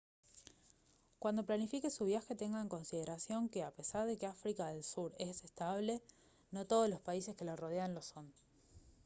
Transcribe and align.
cuando 1.19 1.45
planifique 1.45 1.91
su 1.91 2.05
viaje 2.05 2.33
tenga 2.35 2.59
en 2.59 2.69
consideración 2.69 3.49
que 3.49 3.61
a 3.61 3.69
pesar 3.69 4.07
de 4.07 4.17
que 4.17 4.25
áfrica 4.25 4.69
del 4.69 4.83
sur 4.83 5.13
es 5.19 5.43
estable 5.43 6.01
no 6.49 6.65
todos 6.65 6.89
los 6.89 7.01
países 7.01 7.35
que 7.35 7.45
la 7.45 7.55
rodean 7.55 7.93
lo 7.93 8.01
son 8.01 8.33